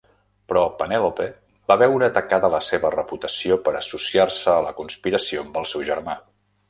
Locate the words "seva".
2.69-2.91